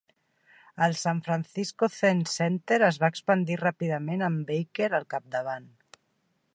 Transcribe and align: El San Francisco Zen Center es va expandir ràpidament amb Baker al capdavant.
El 0.85 0.95
San 1.01 1.19
Francisco 1.27 1.89
Zen 1.97 2.23
Center 2.37 2.79
es 2.89 2.99
va 3.05 3.11
expandir 3.15 3.61
ràpidament 3.65 4.27
amb 4.31 4.45
Baker 4.53 4.91
al 5.01 5.11
capdavant. 5.15 5.71